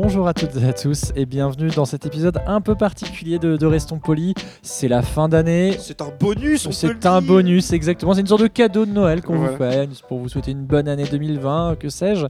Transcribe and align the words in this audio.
Bonjour 0.00 0.28
à 0.28 0.32
toutes 0.32 0.54
et 0.54 0.64
à 0.64 0.72
tous 0.72 1.10
et 1.16 1.26
bienvenue 1.26 1.70
dans 1.70 1.84
cet 1.84 2.06
épisode 2.06 2.38
un 2.46 2.60
peu 2.60 2.76
particulier 2.76 3.40
de, 3.40 3.56
de 3.56 3.66
Restons 3.66 3.98
Polis. 3.98 4.32
C'est 4.62 4.86
la 4.86 5.02
fin 5.02 5.28
d'année. 5.28 5.74
C'est 5.80 6.00
un 6.00 6.12
bonus, 6.20 6.70
C'est 6.70 7.04
un 7.04 7.20
bonus, 7.20 7.72
exactement. 7.72 8.14
C'est 8.14 8.20
une 8.20 8.28
sorte 8.28 8.42
de 8.42 8.46
cadeau 8.46 8.86
de 8.86 8.92
Noël 8.92 9.22
qu'on 9.22 9.34
vous 9.36 9.56
fait 9.56 9.88
pour 10.06 10.20
vous 10.20 10.28
souhaiter 10.28 10.52
une 10.52 10.62
bonne 10.64 10.86
année 10.86 11.02
2020, 11.10 11.78
que 11.80 11.88
sais-je. 11.88 12.26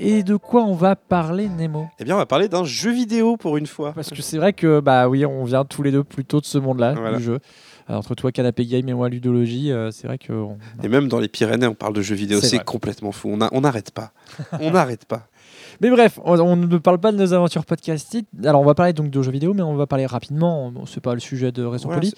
Et 0.00 0.24
de 0.24 0.34
quoi 0.34 0.64
on 0.64 0.74
va 0.74 0.96
parler, 0.96 1.48
Nemo? 1.48 1.86
Eh 2.00 2.04
bien, 2.04 2.16
on 2.16 2.18
va 2.18 2.26
parler 2.26 2.48
d'un 2.48 2.64
jeu 2.64 2.90
vidéo 2.90 3.36
pour 3.36 3.56
une 3.56 3.68
fois. 3.68 3.92
Parce 3.92 4.10
que 4.10 4.20
c'est 4.20 4.38
vrai 4.38 4.52
que, 4.52 4.80
bah 4.80 5.08
oui, 5.08 5.24
on 5.24 5.44
vient 5.44 5.64
tous 5.64 5.84
les 5.84 5.92
deux 5.92 6.02
plutôt 6.02 6.40
de 6.40 6.46
ce 6.46 6.58
monde-là, 6.58 6.94
Voilà. 6.94 7.18
du 7.18 7.22
jeu. 7.22 7.38
Alors, 7.86 8.00
entre 8.00 8.16
toi, 8.16 8.32
Canapé 8.32 8.66
Game 8.66 8.88
et 8.88 8.94
moi, 8.94 9.08
Ludologie, 9.08 9.70
euh, 9.70 9.92
c'est 9.92 10.08
vrai 10.08 10.18
que. 10.18 10.32
on- 10.32 10.58
Et 10.82 10.88
même 10.88 11.06
dans 11.06 11.20
les 11.20 11.28
Pyrénées, 11.28 11.68
on 11.68 11.74
parle 11.74 11.92
de 11.94 12.02
jeux 12.02 12.16
vidéo. 12.16 12.40
C'est 12.40 12.64
complètement 12.64 13.12
fou. 13.12 13.28
On 13.52 13.60
n'arrête 13.60 13.92
pas. 13.92 14.10
on 14.60 14.72
n'arrête 14.72 15.04
pas. 15.04 15.28
Mais 15.80 15.90
bref, 15.90 16.18
on, 16.24 16.38
on 16.40 16.56
ne 16.56 16.78
parle 16.78 16.98
pas 16.98 17.12
de 17.12 17.16
nos 17.16 17.32
aventures 17.32 17.64
podcastiques. 17.64 18.28
Alors, 18.44 18.60
on 18.60 18.64
va 18.64 18.74
parler 18.74 18.92
donc 18.92 19.10
de 19.10 19.22
jeux 19.22 19.30
vidéo, 19.32 19.54
mais 19.54 19.62
on 19.62 19.74
va 19.74 19.86
parler 19.86 20.06
rapidement. 20.06 20.72
C'est 20.86 21.00
pas 21.02 21.14
le 21.14 21.20
sujet 21.20 21.52
de 21.52 21.64
Restons 21.64 21.88
Voilà, 21.88 22.00
Polis. 22.00 22.14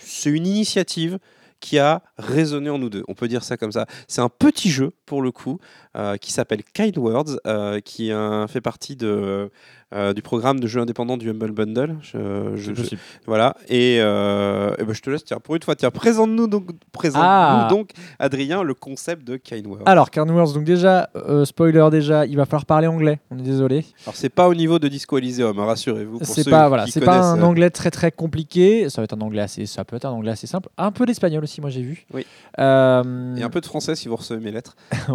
c'est- 0.00 0.22
C'est 0.24 0.30
une 0.30 0.46
initiative 0.46 1.18
qui 1.60 1.78
a 1.78 2.02
résonné 2.18 2.68
en 2.70 2.78
nous 2.78 2.90
deux. 2.90 3.04
On 3.08 3.14
peut 3.14 3.28
dire 3.28 3.44
ça 3.44 3.56
comme 3.56 3.70
ça. 3.72 3.86
C'est 4.08 4.20
un 4.20 4.28
petit 4.28 4.68
jeu, 4.70 4.92
pour 5.06 5.22
le 5.22 5.30
coup, 5.30 5.58
euh, 5.96 6.16
qui 6.16 6.32
s'appelle 6.32 6.62
Kind 6.74 6.98
Words, 6.98 7.38
euh, 7.46 7.78
qui 7.80 8.10
euh, 8.12 8.46
fait 8.48 8.60
partie 8.60 8.96
de, 8.96 9.50
euh, 9.92 10.12
du 10.12 10.22
programme 10.22 10.60
de 10.60 10.66
jeux 10.66 10.80
indépendants 10.80 11.16
du 11.16 11.30
Humble 11.30 11.52
Bundle. 11.52 11.96
Je- 12.02 12.52
je- 12.56 12.74
je- 12.74 12.96
voilà. 13.26 13.54
Et, 13.68 13.98
euh, 14.00 14.74
eh 14.78 14.84
ben, 14.84 14.92
je 14.94 15.00
te 15.02 15.10
laisse, 15.10 15.24
tiens, 15.24 15.38
pour 15.38 15.54
une 15.56 15.62
fois, 15.62 15.74
tiens, 15.74 15.90
présente-nous 15.90 16.46
donc, 16.46 16.66
présente 16.92 17.22
Ah. 17.24 17.66
donc, 17.70 17.90
Adrien, 18.18 18.62
le 18.62 18.74
concept 18.74 19.24
de 19.24 19.38
Words. 19.66 19.82
Alors, 19.86 20.10
Carnivores, 20.10 20.52
donc 20.54 20.64
déjà, 20.64 21.10
euh, 21.16 21.44
spoiler 21.44 21.88
déjà, 21.90 22.24
il 22.26 22.36
va 22.36 22.46
falloir 22.46 22.64
parler 22.66 22.86
anglais. 22.86 23.20
On 23.30 23.38
est 23.38 23.42
désolé. 23.42 23.84
Alors 24.06 24.16
c'est 24.16 24.28
pas 24.28 24.48
au 24.48 24.54
niveau 24.54 24.78
de 24.78 24.88
Disco 24.88 25.18
Elysium, 25.18 25.58
hein, 25.58 25.64
rassurez-vous. 25.66 26.20
C'est 26.22 26.48
pas 26.48 26.68
voilà, 26.68 26.86
c'est 26.86 27.00
pas 27.00 27.20
un 27.20 27.42
anglais 27.42 27.70
très 27.70 27.90
très 27.90 28.10
compliqué. 28.10 28.88
Ça 28.88 29.00
va 29.00 29.04
être 29.04 29.14
un 29.14 29.20
anglais 29.20 29.42
assez, 29.42 29.66
ça 29.66 29.84
peut 29.84 29.96
être 29.96 30.04
un 30.06 30.10
anglais 30.10 30.32
assez 30.32 30.46
simple. 30.46 30.68
Un 30.78 30.90
peu 30.92 31.06
d'espagnol 31.06 31.42
aussi, 31.44 31.60
moi 31.60 31.70
j'ai 31.70 31.82
vu. 31.82 32.06
Oui. 32.12 32.22
Et 32.58 32.62
un 32.62 33.50
peu 33.50 33.60
de 33.60 33.66
français 33.66 33.94
si 33.94 34.08
vous 34.08 34.16
recevez 34.16 34.40
mes 34.40 34.52
lettres. 34.52 34.76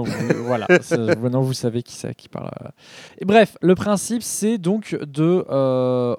voilà. 0.45 0.67
Maintenant 1.21 1.41
vous 1.41 1.53
savez 1.53 1.83
qui 1.83 1.95
c'est 1.95 2.13
qui 2.15 2.29
parle. 2.29 2.49
Et 3.19 3.25
bref, 3.25 3.57
le 3.61 3.75
principe 3.75 4.23
c'est 4.23 4.57
donc 4.67 4.97
de, 5.01 5.45
euh, 5.49 6.13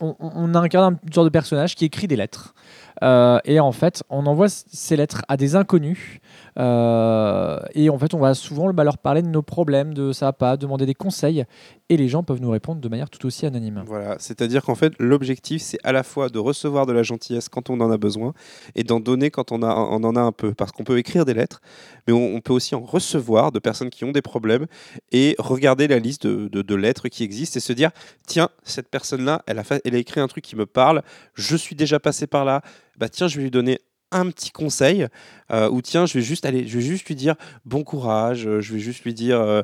on, 0.00 0.16
on 0.18 0.54
incarne 0.54 0.96
une 1.06 1.12
sorte 1.12 1.26
de 1.26 1.30
personnage 1.30 1.74
qui 1.74 1.84
écrit 1.84 2.08
des 2.08 2.16
lettres. 2.16 2.54
Euh, 3.02 3.38
et 3.44 3.60
en 3.60 3.72
fait, 3.72 4.02
on 4.08 4.26
envoie 4.26 4.48
ces 4.48 4.96
lettres 4.96 5.22
à 5.28 5.36
des 5.36 5.56
inconnus. 5.56 6.20
Euh, 6.58 7.58
et 7.74 7.90
en 7.90 7.98
fait, 7.98 8.14
on 8.14 8.18
va 8.18 8.34
souvent 8.34 8.72
bah, 8.72 8.84
leur 8.84 8.98
parler 8.98 9.22
de 9.22 9.28
nos 9.28 9.42
problèmes, 9.42 9.94
de 9.94 10.12
ça 10.12 10.32
pas, 10.32 10.56
demander 10.56 10.86
des 10.86 10.94
conseils. 10.94 11.44
Et 11.90 11.96
les 11.96 12.08
gens 12.08 12.22
peuvent 12.22 12.40
nous 12.40 12.50
répondre 12.50 12.80
de 12.80 12.88
manière 12.88 13.10
tout 13.10 13.26
aussi 13.26 13.44
anonyme. 13.44 13.82
Voilà, 13.86 14.16
c'est-à-dire 14.18 14.62
qu'en 14.62 14.74
fait, 14.74 14.94
l'objectif, 14.98 15.60
c'est 15.60 15.78
à 15.84 15.92
la 15.92 16.02
fois 16.02 16.28
de 16.28 16.38
recevoir 16.38 16.86
de 16.86 16.92
la 16.92 17.02
gentillesse 17.02 17.48
quand 17.48 17.68
on 17.68 17.80
en 17.80 17.90
a 17.90 17.98
besoin 17.98 18.32
et 18.74 18.84
d'en 18.84 19.00
donner 19.00 19.30
quand 19.30 19.52
on, 19.52 19.62
en 19.62 20.16
a 20.16 20.20
un 20.20 20.32
peu. 20.32 20.54
Parce 20.54 20.72
qu'on 20.72 20.84
peut 20.84 20.98
écrire 20.98 21.24
des 21.24 21.34
lettres, 21.34 21.60
mais 22.06 22.12
on, 22.12 22.40
peut 22.40 22.52
aussi 22.52 22.74
en 22.74 22.80
recevoir 22.80 23.52
de 23.52 23.58
personnes 23.58 23.90
qui 23.90 24.04
ont 24.04 24.12
des 24.12 24.22
problèmes 24.22 24.66
et 25.12 25.34
regarder 25.38 25.88
la 25.88 25.98
liste 25.98 26.26
de, 26.26 26.74
lettres 26.74 27.08
qui 27.08 27.22
existent 27.22 27.58
et 27.58 27.60
se 27.60 27.72
dire 27.72 27.90
tiens, 28.26 28.48
cette 28.64 28.88
personne-là, 28.88 29.42
elle 29.46 29.58
a 29.58 29.98
écrit 29.98 30.20
un 30.20 30.26
truc 30.26 30.44
qui 30.44 30.56
me 30.56 30.66
parle, 30.66 31.02
je 31.34 31.56
suis 31.56 31.76
déjà 31.76 32.00
passé 32.00 32.26
par 32.26 32.44
là, 32.44 32.62
bah 32.96 33.08
tiens, 33.08 33.28
je 33.28 33.36
vais 33.36 33.42
lui 33.42 33.50
donner 33.50 33.80
un 34.14 34.30
petit 34.30 34.50
conseil 34.50 35.08
euh, 35.50 35.68
ou 35.68 35.82
tiens 35.82 36.06
je 36.06 36.14
vais 36.14 36.22
juste 36.22 36.46
aller 36.46 36.66
je 36.68 36.78
vais 36.78 36.84
juste 36.84 37.06
lui 37.06 37.16
dire 37.16 37.34
bon 37.64 37.82
courage 37.82 38.46
euh, 38.46 38.60
je 38.60 38.72
vais 38.72 38.78
juste 38.78 39.02
lui 39.02 39.12
dire 39.12 39.40
euh, 39.40 39.62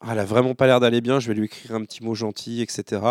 ah, 0.00 0.10
elle 0.12 0.20
a 0.20 0.24
vraiment 0.24 0.54
pas 0.54 0.68
l'air 0.68 0.78
d'aller 0.78 1.00
bien, 1.00 1.18
je 1.18 1.26
vais 1.26 1.34
lui 1.34 1.46
écrire 1.46 1.74
un 1.74 1.82
petit 1.82 2.04
mot 2.04 2.14
gentil, 2.14 2.62
etc. 2.62 3.02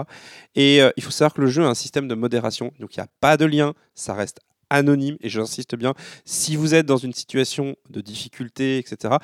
Et 0.55 0.79
il 0.95 1.03
faut 1.03 1.11
savoir 1.11 1.33
que 1.33 1.41
le 1.41 1.47
jeu 1.47 1.65
a 1.65 1.67
un 1.67 1.73
système 1.73 2.07
de 2.07 2.15
modération, 2.15 2.71
donc 2.79 2.95
il 2.95 2.99
n'y 3.01 3.03
a 3.03 3.09
pas 3.19 3.35
de 3.35 3.43
lien, 3.43 3.73
ça 3.93 4.13
reste 4.13 4.39
anonyme, 4.69 5.17
et 5.19 5.27
j'insiste 5.27 5.75
bien, 5.75 5.95
si 6.23 6.55
vous 6.55 6.75
êtes 6.75 6.85
dans 6.85 6.95
une 6.95 7.11
situation 7.11 7.75
de 7.89 7.99
difficulté, 7.99 8.77
etc., 8.77 9.15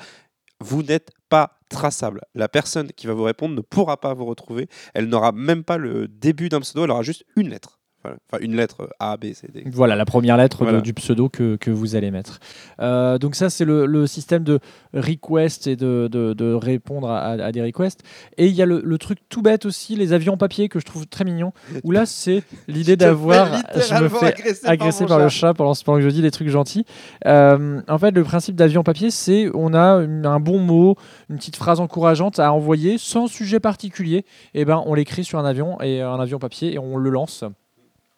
vous 0.60 0.82
n'êtes 0.82 1.12
pas 1.30 1.58
traçable. 1.70 2.20
La 2.34 2.48
personne 2.50 2.92
qui 2.92 3.06
va 3.06 3.14
vous 3.14 3.22
répondre 3.22 3.54
ne 3.54 3.62
pourra 3.62 3.98
pas 3.98 4.12
vous 4.12 4.26
retrouver, 4.26 4.68
elle 4.92 5.06
n'aura 5.06 5.32
même 5.32 5.64
pas 5.64 5.78
le 5.78 6.06
début 6.06 6.50
d'un 6.50 6.60
pseudo, 6.60 6.84
elle 6.84 6.90
aura 6.90 7.02
juste 7.02 7.24
une 7.34 7.48
lettre. 7.48 7.80
Voilà. 8.04 8.18
Enfin, 8.30 8.44
une 8.44 8.54
lettre 8.54 8.88
A, 9.00 9.16
B, 9.16 9.32
C, 9.32 9.48
D. 9.52 9.64
Voilà 9.72 9.96
la 9.96 10.04
première 10.04 10.36
lettre 10.36 10.64
de- 10.76 10.80
du 10.82 10.92
pseudo 10.94 11.28
que, 11.30 11.56
que 11.56 11.70
vous 11.70 11.96
allez 11.96 12.10
mettre. 12.10 12.38
Euh, 12.80 13.16
donc 13.18 13.34
ça 13.34 13.48
c'est 13.50 13.64
le, 13.64 13.86
le 13.86 14.06
système 14.06 14.44
de 14.44 14.60
request 14.92 15.66
et 15.66 15.76
de, 15.76 16.08
de- 16.12 16.34
de 16.34 16.52
répondre 16.52 17.08
à, 17.10 17.30
à 17.30 17.50
des 17.52 17.62
requests. 17.62 18.02
Et 18.36 18.46
il 18.46 18.52
y 18.54 18.62
a 18.62 18.66
le, 18.66 18.80
le 18.84 18.98
truc 18.98 19.18
tout 19.28 19.42
bête 19.42 19.64
aussi, 19.66 19.96
les 19.96 20.12
avions 20.12 20.34
en 20.34 20.36
papier 20.36 20.68
que 20.68 20.78
je 20.80 20.84
trouve 20.84 21.06
très 21.06 21.24
mignon. 21.24 21.52
Où 21.82 21.90
là 21.90 22.04
c'est 22.06 22.42
l'idée 22.68 22.96
d'avoir, 22.96 23.48
je 23.74 23.94
me 24.02 24.08
fais 24.08 24.34
agressé 24.68 25.06
par, 25.06 25.18
le 25.18 25.28
chat 25.30 25.54
pendant, 25.54 25.72
pendant 25.84 25.98
que 25.98 26.04
je 26.04 26.10
dis 26.10 26.22
des 26.22 26.30
trucs 26.30 26.48
gentils. 26.48 26.84
Euh, 27.26 27.80
en 27.88 27.98
fait, 27.98 28.10
le 28.10 28.22
principe 28.24 28.54
d'avion 28.56 28.82
papier, 28.82 29.10
c'est 29.10 29.50
on 29.54 29.72
a 29.74 29.80
un 29.80 30.40
bon 30.40 30.58
mot, 30.58 30.96
une 31.30 31.36
petite 31.36 31.56
phrase 31.56 31.80
encourageante 31.80 32.38
à 32.38 32.52
envoyer 32.52 32.98
sans 32.98 33.26
sujet 33.26 33.60
particulier. 33.60 34.24
Et 34.54 34.64
ben, 34.64 34.82
on 34.86 34.94
l'écrit 34.94 35.24
sur 35.24 35.38
un 35.38 35.44
avion 35.44 35.80
et 35.80 36.00
un 36.02 36.20
avion 36.20 36.38
papier 36.38 36.74
et 36.74 36.78
on 36.78 36.96
le 36.96 37.10
lance. 37.10 37.44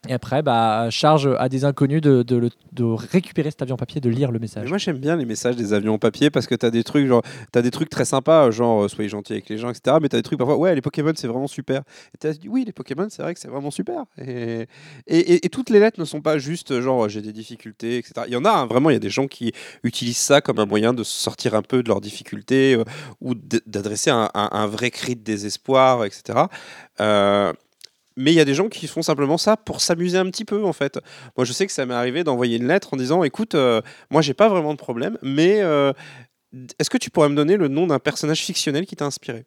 Et 0.09 0.13
après, 0.13 0.43
bah, 0.43 0.89
charge 0.91 1.29
à 1.39 1.49
des 1.49 1.65
inconnus 1.65 2.01
de, 2.01 2.23
de 2.23 2.85
récupérer 2.85 3.51
cet 3.51 3.63
avion 3.63 3.77
papier, 3.77 4.01
de 4.01 4.09
lire 4.09 4.31
le 4.31 4.39
message. 4.39 4.69
moi 4.69 4.79
j'aime 4.79 4.99
bien 4.99 5.17
les 5.17 5.25
messages 5.25 5.57
des 5.57 5.73
avions 5.73 5.95
en 5.95 5.99
papier 5.99 6.31
parce 6.31 6.47
que 6.47 6.55
tu 6.55 6.65
as 6.65 6.71
des 6.71 6.85
trucs 6.85 7.11
t'as 7.51 7.63
des 7.63 7.71
trucs 7.71 7.89
très 7.89 8.05
sympas 8.05 8.51
genre 8.51 8.85
euh, 8.85 8.89
soyez 8.89 9.09
gentil 9.09 9.33
avec 9.33 9.49
les 9.49 9.59
gens 9.59 9.71
etc 9.71 9.97
mais 10.01 10.09
tu 10.09 10.17
as 10.17 10.19
des 10.19 10.23
trucs 10.23 10.39
parfois 10.39 10.57
ouais 10.57 10.75
les 10.75 10.81
Pokémon 10.81 11.13
c'est 11.17 11.27
vraiment 11.27 11.49
super. 11.49 11.83
Et 12.15 12.19
tu 12.19 12.39
dit 12.39 12.49
oui 12.49 12.65
les 12.65 12.73
Pokémon 12.73 13.07
c'est 13.11 13.23
vrai 13.23 13.35
que 13.35 13.41
c'est 13.41 13.49
vraiment 13.49 13.71
super. 13.71 14.05
Et, 14.19 14.67
et, 15.07 15.47
et- 15.47 15.49
toutes 15.49 15.71
les 15.71 15.81
lettres 15.81 15.99
ne 15.99 16.05
sont 16.05 16.21
pas 16.21 16.39
juste 16.39 16.81
genre 16.81 17.09
j'ai 17.09 17.23
des 17.23 17.33
difficultés 17.33 17.99
etc 17.99 18.27
il 18.27 18.33
y 18.33 18.37
en 18.37 18.45
a 18.45 18.51
hein, 18.51 18.67
vraiment 18.67 18.91
il 18.91 18.95
y 18.95 18.97
a 18.97 19.01
des 19.01 19.11
gens 19.11 19.27
qui 19.27 19.53
utilisent 19.83 20.19
ça 20.19 20.41
comme 20.41 20.59
un 20.59 20.67
moyen 20.67 20.93
de 20.93 21.03
sortir 21.03 21.55
un 21.55 21.63
peu 21.63 21.83
de 21.83 21.89
leurs 21.89 22.01
difficultés 22.01 22.75
euh, 22.75 22.85
ou 23.21 23.35
d'adresser 23.35 24.11
un, 24.11 24.67
vrai 24.67 24.91
cri 24.91 25.17
de 25.17 25.23
désespoir 25.23 26.05
etc 26.05 26.45
mais 28.17 28.33
il 28.33 28.37
y 28.37 28.41
a 28.41 28.45
des 28.45 28.55
gens 28.55 28.69
qui 28.69 28.87
font 28.87 29.03
simplement 29.03 29.39
ça 29.39 29.57
pour 29.57 29.81
s'amuser 29.81 30.19
un 30.19 30.27
petit 30.31 30.45
peu 30.45 30.65
en 30.65 30.73
fait. 30.73 30.99
Moi 31.37 31.45
je 31.45 31.53
sais 31.53 31.67
que 31.67 31.73
ça 31.73 31.87
m'est 31.87 31.95
arrivé 31.95 32.25
d'envoyer 32.25 32.57
une 32.57 32.67
lettre 32.67 32.95
en 32.95 32.97
disant 32.97 33.23
écoute 33.23 33.55
euh, 33.55 33.81
moi 34.11 34.23
j'ai 34.23 34.35
pas 34.35 34.49
vraiment 34.49 34.73
de 34.73 34.79
problème, 34.79 35.19
mais 35.23 35.61
euh, 35.61 35.93
est-ce 36.79 36.91
que 36.91 36.99
tu 36.99 37.11
pourrais 37.11 37.29
me 37.29 37.37
donner 37.37 37.57
le 37.57 37.69
nom 37.69 37.87
d'un 37.87 37.99
personnage 37.99 38.43
fictionnel 38.43 38.87
qui 38.87 38.97
t'a 38.97 39.05
inspiré? 39.05 39.47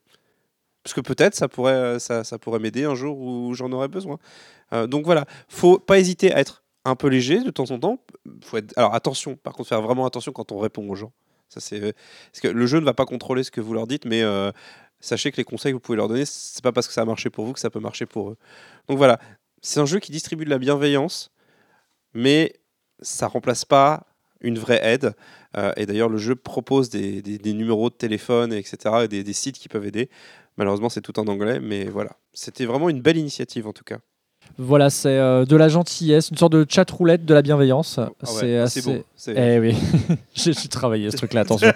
Parce 0.84 0.94
que 0.94 1.02
peut-être 1.02 1.36
ça 1.36 1.48
pourrait, 1.48 1.74
euh, 1.74 2.00
ça, 2.00 2.38
pourrait 2.40 2.60
m'aider 2.60 2.86
un 2.86 2.96
jour 2.96 3.20
où 3.20 3.54
j'en 3.54 3.72
aurais 3.72 3.88
besoin. 3.88 4.18
Euh, 4.74 4.88
donc 4.88 5.06
voilà, 5.06 5.26
faut 5.48 5.80
pas 5.80 6.00
hésiter 6.00 6.34
à 6.34 6.40
être 6.40 6.64
un 6.86 6.96
peu 6.96 7.08
léger 7.08 7.44
de 7.44 7.52
temps 7.52 7.72
en 7.72 7.80
temps. 7.80 8.00
Faut. 8.44 8.58
Alors 8.76 8.94
attention, 8.94 9.36
par 9.36 9.54
contre 9.54 9.70
faire 9.70 9.82
vraiment 9.82 10.06
attention 10.06 10.32
quand 10.32 10.52
on 10.52 10.60
répond 10.60 10.88
aux 10.90 10.96
gens. 10.96 11.12
Ça 11.50 11.60
c'est 11.60 11.80
parce 11.80 12.42
que 12.42 12.48
le 12.48 12.66
jeu 12.68 12.80
ne 12.80 12.86
va 12.86 12.94
pas 12.94 13.06
contrôler 13.06 13.44
ce 13.44 13.52
que 13.52 13.60
vous 13.60 13.74
leur 13.74 13.88
dites, 13.88 14.06
mais 14.06 14.24
sachez 15.00 15.32
que 15.32 15.38
les 15.38 15.44
conseils 15.44 15.72
que 15.72 15.76
vous 15.76 15.82
pouvez 15.82 15.98
leur 15.98 16.08
donner, 16.08 16.26
c'est 16.26 16.64
pas 16.64 16.72
parce 16.72 16.88
que 16.88 16.94
ça 16.94 17.02
a 17.02 17.06
marché 17.06 17.30
pour 17.30 17.46
vous 17.46 17.54
que 17.54 17.60
ça 17.60 17.70
peut 17.70 17.80
marcher 17.80 18.06
pour 18.06 18.32
eux. 18.32 18.38
Donc 18.88 18.98
voilà, 18.98 19.20
c'est 19.62 19.80
un 19.80 19.86
jeu 19.86 20.00
qui 20.00 20.12
distribue 20.12 20.46
de 20.46 20.50
la 20.50 20.60
bienveillance, 20.60 21.32
mais 22.14 22.54
ça 23.02 23.28
remplace 23.28 23.66
pas 23.66 24.08
une 24.42 24.58
vraie 24.58 24.80
aide. 24.84 25.14
Euh, 25.58 25.74
et 25.78 25.86
d'ailleurs, 25.86 26.10
le 26.10 26.18
jeu 26.18 26.36
propose 26.36 26.90
des, 26.90 27.54
numéros 27.54 27.90
de 27.90 27.96
téléphone, 27.96 28.54
etc., 28.54 29.06
et 29.06 29.08
des 29.08 29.34
sites 29.34 29.58
qui 29.58 29.68
peuvent 29.68 29.86
aider. 29.86 30.10
Malheureusement, 30.58 30.90
c'est 30.90 31.02
tout 31.02 31.18
en 31.20 31.28
anglais, 31.28 31.60
mais 31.60 31.86
voilà. 31.86 32.18
C'était 32.34 32.66
vraiment 32.66 32.90
une 32.90 33.02
belle 33.02 33.18
initiative, 33.18 33.68
en 33.68 33.74
tout 33.74 33.86
cas. 33.86 34.00
Voilà, 34.58 34.90
c'est 34.90 35.08
euh, 35.18 35.46
de 35.46 35.56
la 35.56 35.70
gentillesse, 35.70 36.30
une 36.32 36.38
sorte 36.38 36.52
de 36.52 36.66
chat 36.68 36.90
roulette 36.92 37.24
de 37.26 37.34
la 37.34 37.42
bienveillance. 37.42 37.98
Ah 38.00 38.08
ouais, 38.10 38.12
c'est 38.26 38.58
assez... 38.58 38.82
beau. 38.82 39.04
Eh 39.36 39.60
oui, 39.60 39.76
j'ai 40.34 40.54
travaillé 40.70 41.10
ce 41.12 41.18
truc-là, 41.18 41.42
attention. 41.42 41.72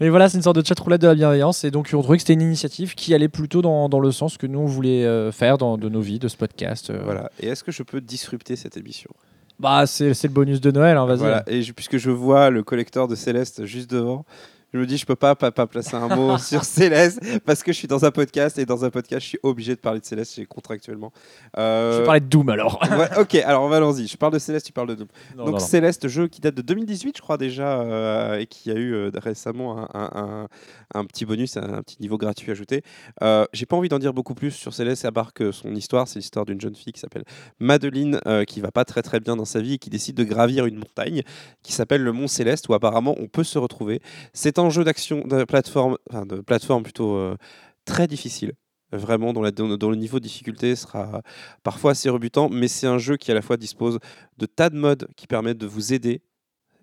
Et 0.00 0.08
voilà, 0.08 0.28
c'est 0.28 0.36
une 0.36 0.42
sorte 0.42 0.56
de 0.56 0.64
chat 0.64 0.78
roulette 0.78 1.00
de 1.02 1.08
la 1.08 1.14
bienveillance. 1.14 1.64
Et 1.64 1.70
donc, 1.72 1.90
on 1.92 2.00
trouvait 2.02 2.18
que 2.18 2.22
c'était 2.22 2.34
une 2.34 2.42
initiative 2.42 2.94
qui 2.94 3.12
allait 3.14 3.28
plutôt 3.28 3.60
dans, 3.62 3.88
dans 3.88 3.98
le 4.00 4.12
sens 4.12 4.36
que 4.36 4.46
nous, 4.46 4.60
on 4.60 4.66
voulait 4.66 5.04
euh, 5.04 5.32
faire 5.32 5.58
dans, 5.58 5.76
de 5.78 5.88
nos 5.88 6.00
vies, 6.00 6.18
de 6.20 6.28
ce 6.28 6.36
podcast. 6.36 6.90
euh. 6.90 7.00
Voilà. 7.04 7.30
Et 7.40 7.48
est-ce 7.48 7.64
que 7.64 7.72
je 7.72 7.82
peux 7.82 8.00
disrupter 8.00 8.54
cette 8.56 8.76
émission? 8.76 9.10
Bah, 9.58 9.84
c'est 9.86 10.14
c'est 10.14 10.28
le 10.28 10.32
bonus 10.34 10.60
de 10.60 10.70
Noël, 10.70 10.96
hein, 10.96 11.06
vas-y. 11.06 11.18
Voilà. 11.18 11.44
Et 11.46 11.62
je- 11.62 11.72
puisque 11.72 11.96
je 11.96 12.10
vois 12.10 12.50
le 12.50 12.62
collecteur 12.62 13.06
de 13.08 13.14
Céleste 13.14 13.64
juste 13.64 13.90
devant, 13.90 14.24
Je 14.72 14.78
me 14.78 14.86
dis, 14.86 14.96
je 14.96 15.04
peux 15.04 15.16
pas, 15.16 15.34
pas, 15.34 15.50
pas 15.50 15.66
placer 15.66 15.94
un 15.96 16.08
mot 16.14 16.38
sur 16.38 16.64
Céleste 16.64 17.20
parce 17.44 17.62
que 17.62 17.72
je 17.72 17.76
suis 17.78 17.88
dans 17.88 18.04
un 18.04 18.10
podcast 18.10 18.58
et 18.58 18.64
dans 18.64 18.84
un 18.84 18.90
podcast, 18.90 19.22
je 19.22 19.28
suis 19.28 19.38
obligé 19.42 19.74
de 19.74 19.80
parler 19.80 20.00
de 20.00 20.04
Céleste 20.06 20.46
contractuellement. 20.46 21.12
Euh, 21.58 21.92
Je 21.94 21.98
vais 21.98 22.04
parler 22.04 22.20
de 22.20 22.26
Doom 22.26 22.48
alors. 22.48 22.80
ouais, 22.98 23.18
ok, 23.20 23.34
alors 23.36 23.72
allons-y. 23.72 24.06
Je 24.06 24.16
parle 24.16 24.32
de 24.32 24.38
Céleste, 24.38 24.66
tu 24.66 24.72
parles 24.72 24.88
de 24.88 24.94
Doom. 24.94 25.08
Non, 25.36 25.44
Donc 25.44 25.46
non, 25.46 25.52
non. 25.52 25.58
Céleste, 25.58 26.08
jeu 26.08 26.26
qui 26.28 26.40
date 26.40 26.54
de 26.54 26.62
2018, 26.62 27.16
je 27.18 27.22
crois 27.22 27.36
déjà, 27.36 27.80
euh, 27.82 28.38
et 28.38 28.46
qui 28.46 28.70
a 28.70 28.74
eu 28.74 28.92
euh, 28.94 29.10
récemment 29.14 29.78
un, 29.78 29.88
un- 29.94 30.10
un- 30.14 30.48
un 30.94 31.04
petit 31.04 31.24
bonus, 31.26 31.56
un, 31.56 31.74
un 31.74 31.82
petit 31.82 31.96
niveau 32.00 32.16
gratuit 32.18 32.50
ajouté. 32.50 32.82
Euh, 33.22 33.44
J'ai 33.52 33.66
pas 33.66 33.76
envie 33.76 33.88
d'en 33.88 33.98
dire 33.98 34.12
beaucoup 34.14 34.34
plus 34.34 34.50
sur 34.52 34.72
Céleste, 34.74 35.04
à 35.04 35.12
part 35.12 35.32
que 35.34 35.52
son 35.52 35.74
histoire, 35.74 36.08
c'est 36.08 36.18
l'histoire 36.18 36.44
d'une 36.44 36.60
jeune 36.60 36.74
fille 36.74 36.92
qui 36.92 37.00
s'appelle 37.00 37.24
Madeline, 37.60 38.20
qui 38.46 38.60
va 38.60 38.70
pas 38.70 38.84
très 38.84 39.02
très 39.02 39.20
bien 39.20 39.36
dans 39.36 39.44
sa 39.44 39.60
vie 39.60 39.74
et 39.74 39.78
qui 39.78 39.90
décide 39.90 40.16
de 40.16 40.24
gravir 40.24 40.66
une 40.66 40.76
montagne 40.76 41.22
qui 41.62 41.72
s'appelle 41.72 42.02
le 42.02 42.12
Mont 42.12 42.26
Céleste, 42.26 42.68
où 42.68 42.74
apparemment 42.74 43.14
on 43.18 43.26
peut 43.26 43.44
se 43.44 43.58
retrouver. 43.58 44.00
C'est 44.32 44.58
un 44.62 44.70
jeu 44.70 44.84
d'action 44.84 45.26
de 45.26 45.44
plateforme, 45.44 45.98
enfin 46.10 46.26
de 46.26 46.40
plateforme 46.40 46.82
plutôt 46.82 47.16
euh, 47.16 47.36
très 47.84 48.06
difficile. 48.06 48.52
Vraiment, 48.92 49.32
dont, 49.32 49.40
le 49.40 49.96
niveau 49.96 50.18
de 50.18 50.24
difficulté 50.24 50.76
sera 50.76 51.22
parfois 51.62 51.92
assez 51.92 52.10
rebutant, 52.10 52.50
mais 52.50 52.68
c'est 52.68 52.86
un 52.86 52.98
jeu 52.98 53.16
qui 53.16 53.30
à 53.30 53.34
la 53.34 53.40
fois 53.40 53.56
dispose 53.56 53.98
de 54.36 54.44
tas 54.44 54.68
de 54.68 54.76
modes 54.76 55.08
qui 55.16 55.26
permettent 55.26 55.56
de 55.56 55.66
vous 55.66 55.94
aider 55.94 56.20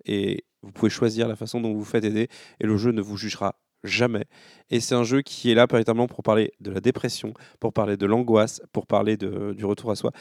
et 0.06 0.44
vous 0.64 0.72
pouvez 0.72 0.90
choisir 0.90 1.28
la 1.28 1.36
façon 1.36 1.62
dont 1.62 1.72
vous 1.72 1.80
vous 1.80 1.86
faites 1.86 2.04
aider 2.04 2.28
et 2.60 2.66
le 2.66 2.78
jeu 2.78 2.92
ne 2.92 3.02
vous 3.02 3.16
jugera 3.16 3.56
jamais. 3.84 4.26
Et 4.72 4.80
c'est 4.80 4.96
un 4.96 5.04
jeu 5.04 5.22
qui 5.22 5.52
est 5.52 5.54
là 5.54 5.68
véritablement 5.70 6.08
pour 6.08 6.24
parler 6.24 6.52
de 6.60 6.72
la 6.72 6.82
dépression, 6.82 7.34
pour 7.60 7.74
parler 7.74 7.96
de 7.96 8.08
l'angoisse, 8.08 8.62
pour 8.74 8.88
parler 8.88 9.16
du 9.16 9.66
retour 9.66 9.92
à 9.92 9.96
soi. 9.96 10.12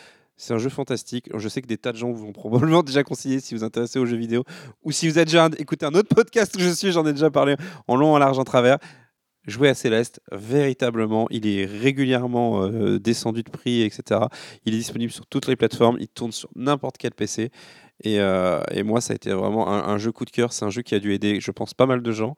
C'est 0.41 0.55
un 0.55 0.59
jeu 0.59 0.71
fantastique. 0.71 1.29
Je 1.37 1.49
sais 1.49 1.61
que 1.61 1.67
des 1.67 1.77
tas 1.77 1.93
de 1.93 1.99
gens 1.99 2.13
vous 2.13 2.25
ont 2.25 2.33
probablement 2.33 2.83
déjà 2.85 3.03
conseillé 3.03 3.41
si 3.41 3.55
vous 3.55 3.61
vous 3.61 3.67
intéressez 3.67 3.99
aux 3.99 4.07
jeux 4.07 4.17
vidéo 4.17 4.45
ou 4.85 4.93
si 4.93 5.09
vous 5.09 5.19
avez 5.19 5.25
déjà 5.25 5.51
écouté 5.59 5.85
un 5.85 5.95
autre 5.95 6.15
podcast 6.15 6.55
où 6.57 6.61
je 6.61 6.71
suis, 6.71 6.93
j'en 6.93 7.05
ai 7.07 7.13
déjà 7.13 7.31
parlé 7.31 7.57
en 7.89 7.97
long, 7.97 8.15
en 8.15 8.19
large, 8.19 8.39
en 8.39 8.45
travers. 8.45 8.79
Jouer 9.49 9.71
à 9.71 9.75
Céleste, 9.75 10.21
véritablement, 10.31 11.27
il 11.31 11.47
est 11.47 11.65
régulièrement 11.65 12.65
euh, 12.65 13.01
descendu 13.01 13.43
de 13.43 13.51
prix, 13.51 13.83
etc. 13.83 14.21
Il 14.67 14.75
est 14.75 14.79
disponible 14.79 15.11
sur 15.11 15.27
toutes 15.27 15.47
les 15.49 15.57
plateformes, 15.57 15.97
il 16.01 16.09
tourne 16.09 16.33
sur 16.33 16.51
n'importe 16.55 16.99
quel 16.99 17.13
PC. 17.13 17.51
Et, 18.05 18.21
euh, 18.21 18.61
et 18.71 18.83
moi, 18.83 19.01
ça 19.01 19.13
a 19.13 19.17
été 19.17 19.33
vraiment 19.33 19.69
un, 19.69 19.99
jeu 19.99 20.13
coup 20.13 20.25
de 20.25 20.31
cœur. 20.31 20.53
C'est 20.53 20.65
un 20.65 20.71
jeu 20.71 20.83
qui 20.83 20.95
a 20.95 21.01
dû 21.01 21.13
aider, 21.13 21.41
je 21.41 21.51
pense, 21.51 21.75
pas 21.75 21.87
mal 21.87 22.03
de 22.03 22.13
gens. 22.13 22.37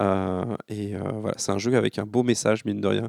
Euh, 0.00 0.44
et 0.68 0.94
euh, 0.94 1.00
voilà, 1.20 1.34
c'est 1.38 1.52
un 1.52 1.58
jeu 1.58 1.74
avec 1.76 1.98
un 1.98 2.04
beau 2.04 2.22
message, 2.22 2.64
mine 2.64 2.80
de 2.80 2.88
rien. 2.88 3.08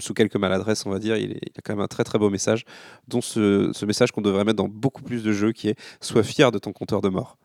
Sous- 0.00 0.14
quelques 0.14 0.36
maladresses, 0.36 0.84
on 0.84 0.90
va 0.90 0.98
dire, 0.98 1.16
il, 1.16 1.32
est- 1.32 1.58
a 1.58 1.62
quand 1.62 1.74
même 1.74 1.80
un 1.84 1.86
très 1.86 2.04
très 2.04 2.18
beau 2.18 2.28
message, 2.28 2.64
dont 3.08 3.20
ce 3.22 3.84
message 3.86 4.12
qu'on 4.12 4.20
devrait 4.20 4.44
mettre 4.44 4.58
dans 4.58 4.68
beaucoup 4.68 5.02
plus 5.02 5.22
de 5.22 5.32
jeux, 5.32 5.52
qui 5.52 5.68
est 5.68 5.78
Sois 6.00 6.22
fier 6.22 6.50
de 6.52 6.58
ton 6.58 6.72
compteur 6.72 7.00
de 7.00 7.08
mort. 7.08 7.38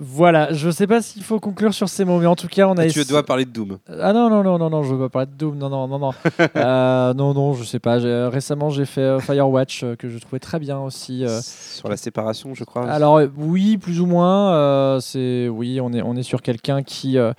Voilà, 0.00 0.52
je 0.52 0.70
sais 0.70 0.86
pas 0.86 1.02
s'il 1.02 1.24
faut 1.24 1.40
conclure 1.40 1.74
sur 1.74 1.88
ces 1.88 2.04
mots, 2.04 2.20
mais 2.20 2.26
en 2.26 2.36
tout 2.36 2.46
cas, 2.46 2.68
on 2.68 2.76
a 2.78 2.86
Et 2.86 2.90
tu 2.90 3.00
essa- 3.00 3.08
dois 3.10 3.24
parler 3.24 3.44
de 3.44 3.50
Doom. 3.50 3.78
Ah 3.88 4.12
non, 4.12 4.30
non, 4.30 4.44
non, 4.44 4.56
non, 4.56 4.70
non, 4.70 4.82
je 4.84 4.94
veux 4.94 5.00
pas 5.00 5.08
parler 5.08 5.26
de 5.26 5.36
Doom, 5.36 5.58
non, 5.58 5.68
non, 5.68 5.88
non, 5.88 5.98
non. 5.98 6.10
Euh, 6.56 7.14
non, 7.14 7.34
non, 7.34 7.54
je 7.54 7.64
sais 7.64 7.80
pas. 7.80 7.98
j'ai- 7.98 8.28
Récemment, 8.28 8.70
j'ai 8.70 8.84
fait 8.84 9.00
euh, 9.00 9.18
Firewatch, 9.18 9.82
euh, 9.82 9.96
que 9.96 10.08
je 10.08 10.18
trouvais 10.18 10.38
très 10.38 10.58
bien 10.60 10.78
aussi. 10.78 11.24
euh. 11.26 11.40
Sur 11.42 11.88
la 11.88 11.96
séparation, 11.96 12.54
je 12.54 12.62
crois. 12.64 12.88
Alors 12.88 13.16
euh, 13.18 13.26
oui, 13.36 13.76
plus 13.76 14.00
ou 14.00 14.06
moins. 14.06 14.52
euh, 14.52 15.00
c'est 15.00 15.48
oui, 15.48 15.80
on 15.80 15.92
est 15.92 16.02
on 16.02 16.14
est 16.16 16.22
sur 16.22 16.42
quelqu'un 16.42 16.82
qui 16.82 17.18
euh, 17.18 17.32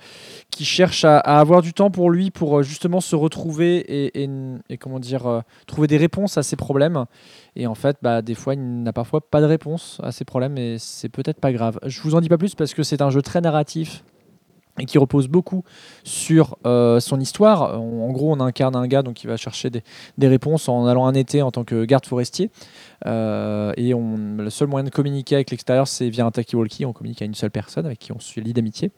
qui 0.50 0.64
cherche 0.64 1.04
à, 1.04 1.18
à 1.18 1.38
avoir 1.40 1.62
du 1.62 1.72
temps 1.72 1.90
pour 1.90 2.10
lui 2.10 2.30
pour 2.30 2.58
euh, 2.58 2.62
justement 2.62 3.00
se 3.00 3.16
retrouver 3.16 3.76
et, 3.78 4.22
et, 4.24 4.30
et 4.68 4.76
comment 4.76 4.98
dire 4.98 5.26
euh, 5.26 5.40
trouver 5.66 5.86
des 5.86 5.96
réponses 5.96 6.36
à 6.38 6.42
ses 6.42 6.56
problèmes. 6.56 7.04
Et 7.56 7.66
en 7.66 7.74
fait, 7.74 7.96
bah, 8.00 8.22
des 8.22 8.34
fois, 8.36 8.54
il 8.54 8.82
n'a 8.82 8.92
parfois 8.92 9.20
pas 9.20 9.40
de 9.40 9.46
réponse 9.46 9.98
à 10.04 10.12
ses 10.12 10.24
problèmes 10.24 10.56
et 10.56 10.76
c'est 10.78 11.08
peut-être 11.08 11.40
pas 11.40 11.52
grave. 11.52 11.78
Je 11.84 12.00
vous 12.02 12.14
en 12.14 12.20
dis 12.20 12.28
pas 12.28 12.38
plus 12.38 12.49
parce 12.54 12.74
que 12.74 12.82
c'est 12.82 13.02
un 13.02 13.10
jeu 13.10 13.22
très 13.22 13.40
narratif 13.40 14.04
et 14.78 14.86
qui 14.86 14.98
repose 14.98 15.28
beaucoup 15.28 15.64
sur 16.04 16.56
euh, 16.64 17.00
son 17.00 17.20
histoire. 17.20 17.78
En, 17.78 18.08
en 18.08 18.12
gros, 18.12 18.32
on 18.32 18.40
incarne 18.40 18.76
un 18.76 18.86
gars 18.86 19.02
donc, 19.02 19.14
qui 19.14 19.26
va 19.26 19.36
chercher 19.36 19.68
des, 19.68 19.82
des 20.16 20.28
réponses 20.28 20.68
en 20.68 20.86
allant 20.86 21.06
un 21.06 21.14
été 21.14 21.42
en 21.42 21.50
tant 21.50 21.64
que 21.64 21.84
garde 21.84 22.06
forestier. 22.06 22.50
Euh, 23.06 23.72
et 23.76 23.94
on, 23.94 24.16
le 24.38 24.50
seul 24.50 24.68
moyen 24.68 24.84
de 24.84 24.90
communiquer 24.90 25.34
avec 25.34 25.50
l'extérieur, 25.50 25.86
c'est 25.86 26.08
via 26.08 26.24
un 26.24 26.30
talkie-walkie. 26.30 26.86
On 26.86 26.92
communique 26.92 27.20
à 27.20 27.24
une 27.24 27.34
seule 27.34 27.50
personne 27.50 27.84
avec 27.84 27.98
qui 27.98 28.12
on 28.12 28.20
se 28.20 28.40
lie 28.40 28.52
d'amitié. 28.52 28.90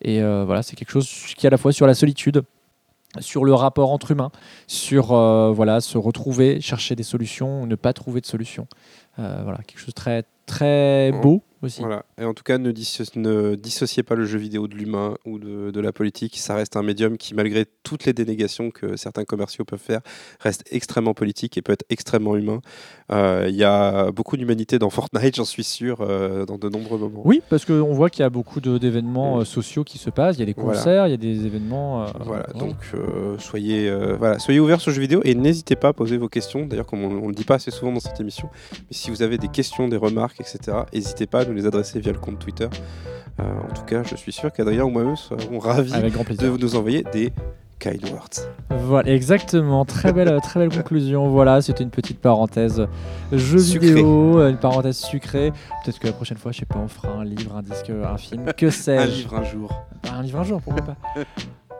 Et 0.00 0.22
euh, 0.22 0.44
voilà, 0.46 0.62
c'est 0.62 0.76
quelque 0.76 0.92
chose 0.92 1.08
qui 1.36 1.46
est 1.46 1.48
à 1.48 1.50
la 1.50 1.58
fois 1.58 1.72
sur 1.72 1.86
la 1.86 1.94
solitude, 1.94 2.42
sur 3.18 3.44
le 3.44 3.54
rapport 3.54 3.90
entre 3.90 4.12
humains, 4.12 4.30
sur 4.66 5.06
voilà, 5.52 5.80
se 5.80 5.98
retrouver, 5.98 6.60
chercher 6.60 6.94
des 6.94 7.02
solutions, 7.02 7.62
ou 7.62 7.66
ne 7.66 7.74
pas 7.74 7.92
trouver 7.92 8.20
de 8.20 8.26
solutions. 8.26 8.66
Euh, 9.18 9.40
voilà, 9.42 9.58
quelque 9.66 9.80
chose 9.80 9.88
de 9.88 9.92
très, 9.92 10.24
très 10.46 11.10
beau 11.10 11.42
aussi. 11.62 11.80
Voilà. 11.80 12.04
Et 12.20 12.24
en 12.24 12.34
tout 12.34 12.42
cas, 12.42 12.58
ne, 12.58 12.70
disso- 12.72 13.04
ne 13.16 13.54
dissociez 13.54 14.02
pas 14.02 14.14
le 14.14 14.24
jeu 14.24 14.38
vidéo 14.38 14.68
de 14.68 14.74
l'humain 14.74 15.14
ou 15.24 15.38
de, 15.38 15.70
de 15.70 15.80
la 15.80 15.92
politique. 15.92 16.38
Ça 16.38 16.54
reste 16.54 16.76
un 16.76 16.82
médium 16.82 17.16
qui, 17.16 17.34
malgré 17.34 17.64
toutes 17.82 18.04
les 18.04 18.12
dénégations 18.12 18.70
que 18.70 18.96
certains 18.96 19.24
commerciaux 19.24 19.64
peuvent 19.64 19.78
faire, 19.80 20.00
reste 20.40 20.64
extrêmement 20.70 21.14
politique 21.14 21.56
et 21.58 21.62
peut 21.62 21.72
être 21.72 21.84
extrêmement 21.90 22.36
humain. 22.36 22.60
Euh, 23.12 23.46
Il 23.48 23.56
y 23.56 23.64
a 23.64 24.10
beaucoup 24.12 24.36
d'humanité 24.36 24.78
dans 24.78 24.90
Fortnite, 24.90 25.36
j'en 25.36 25.44
suis 25.44 25.64
sûr, 25.64 25.98
euh, 26.00 26.44
dans 26.46 26.58
de 26.58 26.68
nombreux 26.68 26.98
moments. 26.98 27.22
Oui, 27.24 27.42
parce 27.48 27.64
qu'on 27.64 27.92
voit 27.92 28.10
qu'il 28.10 28.20
y 28.22 28.26
a 28.26 28.30
beaucoup 28.30 28.60
d'événements 28.60 29.40
euh, 29.40 29.44
sociaux 29.44 29.84
qui 29.84 29.98
se 29.98 30.10
passent. 30.10 30.36
Il 30.36 30.40
y 30.40 30.42
a 30.42 30.46
des 30.46 30.54
concerts, 30.54 31.06
il 31.06 31.10
y 31.10 31.14
a 31.14 31.18
des 31.18 31.46
événements. 31.46 32.06
Voilà, 32.20 32.46
ouais. 32.54 32.58
donc 32.58 32.76
soyez, 33.38 33.90
voilà, 34.18 34.38
soyez 34.38 34.60
ouverts 34.60 34.80
sur 34.80 34.90
le 34.90 34.94
jeu 34.96 35.00
vidéo 35.00 35.20
et 35.24 35.34
n'hésitez 35.34 35.76
pas 35.76 35.88
à 35.88 35.92
poser 35.92 36.16
vos 36.16 36.28
questions. 36.28 36.66
D'ailleurs, 36.66 36.86
comme 36.86 37.02
on 37.04 37.22
ne 37.22 37.28
le 37.28 37.34
dit 37.34 37.44
pas 37.44 37.54
assez 37.56 37.70
souvent 37.70 37.92
dans 37.92 38.00
cette 38.00 38.20
émission, 38.20 38.48
mais 38.72 38.92
si 38.92 39.10
vous 39.10 39.22
avez 39.22 39.38
des 39.38 39.48
questions, 39.48 39.88
des 39.88 39.96
remarques, 39.96 40.40
etc., 40.40 40.78
n'hésitez 40.92 41.26
pas 41.26 41.40
à 41.40 41.44
nous 41.48 41.54
les 41.54 41.66
adresser 41.66 42.00
via 42.00 42.12
le 42.12 42.18
compte 42.18 42.38
Twitter. 42.38 42.68
Euh, 43.40 43.42
en 43.42 43.72
tout 43.74 43.82
cas, 43.82 44.02
je 44.02 44.16
suis 44.16 44.32
sûr 44.32 44.52
qu'Adrien 44.52 44.84
ou 44.84 44.90
moi-même 44.90 45.16
serons 45.16 45.58
ravis 45.58 45.92
de 45.92 46.56
nous 46.56 46.76
envoyer 46.76 47.04
des 47.12 47.32
kind 47.78 48.02
words. 48.10 48.48
Voilà, 48.70 49.10
exactement. 49.12 49.84
Très 49.84 50.12
belle, 50.12 50.40
très 50.42 50.58
belle 50.58 50.76
conclusion. 50.76 51.28
Voilà, 51.28 51.62
c'était 51.62 51.84
une 51.84 51.90
petite 51.90 52.20
parenthèse 52.20 52.86
jeu 53.30 53.58
vidéo, 53.60 54.40
euh, 54.40 54.50
une 54.50 54.56
parenthèse 54.56 54.96
sucrée. 54.98 55.52
Peut-être 55.84 56.00
que 56.00 56.08
la 56.08 56.12
prochaine 56.12 56.38
fois, 56.38 56.50
je 56.50 56.58
sais 56.58 56.66
pas, 56.66 56.78
on 56.78 56.88
fera 56.88 57.12
un 57.12 57.24
livre, 57.24 57.54
un 57.56 57.62
disque, 57.62 57.90
un 57.90 58.16
film, 58.18 58.52
que 58.56 58.66
Un 58.66 58.70
sais-je. 58.70 59.10
livre 59.18 59.34
un 59.36 59.44
jour. 59.44 59.82
Un 60.12 60.22
livre 60.22 60.40
un 60.40 60.44
jour, 60.44 60.60
pourquoi 60.60 60.82
pas. 60.84 60.96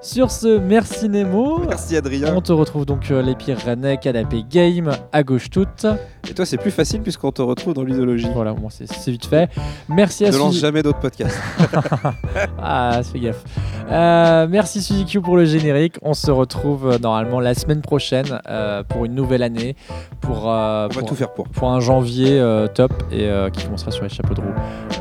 Sur 0.00 0.30
ce, 0.30 0.58
merci 0.58 1.08
Nemo. 1.08 1.58
Merci 1.68 1.96
Adrien. 1.96 2.32
On 2.36 2.40
te 2.40 2.52
retrouve 2.52 2.86
donc 2.86 3.10
euh, 3.10 3.20
les 3.20 3.34
Pyrénées, 3.34 3.96
Canapé 3.96 4.44
Game, 4.48 4.92
à 5.12 5.22
gauche 5.24 5.50
toute. 5.50 5.86
Et 6.30 6.34
toi, 6.34 6.46
c'est 6.46 6.56
plus 6.56 6.70
facile 6.70 7.00
puisqu'on 7.02 7.32
te 7.32 7.42
retrouve 7.42 7.74
dans 7.74 7.82
l'idéologie. 7.82 8.28
Voilà, 8.32 8.52
bon, 8.52 8.68
c'est 8.70 8.86
vite 9.10 9.26
fait. 9.26 9.50
Merci 9.88 10.24
à 10.24 10.30
Ne 10.30 10.36
lance 10.38 10.52
Suzy- 10.52 10.60
jamais 10.60 10.82
d'autres 10.84 11.00
podcasts. 11.00 11.36
Ah, 12.62 13.00
fais 13.02 13.18
gaffe. 13.18 13.42
Euh, 13.90 14.46
merci 14.48 14.82
Suzy 14.82 15.04
Q 15.04 15.20
pour 15.20 15.36
le 15.36 15.44
générique. 15.46 15.96
On 16.02 16.14
se 16.14 16.30
retrouve 16.30 16.92
euh, 16.92 16.98
normalement 16.98 17.40
la 17.40 17.54
semaine 17.54 17.80
prochaine 17.82 18.40
pour 18.88 19.04
une 19.04 19.14
nouvelle 19.14 19.42
année, 19.42 19.74
pour, 20.20 20.44
On 20.44 20.46
va 20.46 20.88
pour, 20.92 21.04
tout 21.08 21.14
faire 21.16 21.32
pour. 21.34 21.48
pour 21.48 21.70
un 21.72 21.80
janvier 21.80 22.40
top 22.74 22.92
et 23.10 23.28
qui 23.52 23.64
commencera 23.64 23.90
sur 23.90 24.04
les 24.04 24.10
chapeaux 24.10 24.34
de 24.34 24.40
roue. 24.42 24.54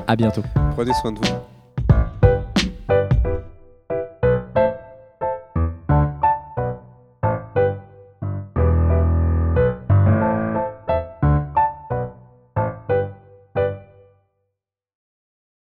À 0.07 0.15
bientôt. 0.15 0.41
Prenez 0.75 0.93
soin 0.93 1.11
de 1.11 1.19
vous. 1.19 1.33